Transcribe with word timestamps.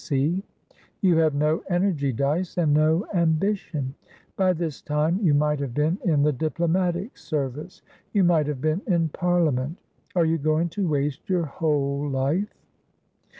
B. 0.01 0.05
C. 0.05 0.43
You 1.01 1.17
have 1.17 1.35
no 1.35 1.61
energy, 1.69 2.11
Dyce, 2.11 2.57
and 2.57 2.73
no 2.73 3.05
ambition. 3.13 3.93
By 4.35 4.51
this 4.51 4.81
time 4.81 5.19
you 5.21 5.35
might 5.35 5.59
have 5.59 5.75
been 5.75 5.99
in 6.03 6.23
the 6.23 6.33
diplomatic 6.33 7.15
service, 7.19 7.83
you 8.11 8.23
might 8.23 8.47
have 8.47 8.61
been 8.61 8.81
in 8.87 9.09
Parliament. 9.09 9.77
Are 10.15 10.25
you 10.25 10.39
going 10.39 10.69
to 10.69 10.87
waste 10.87 11.29
your 11.29 11.45
whole 11.45 12.09
life?" 12.09 12.51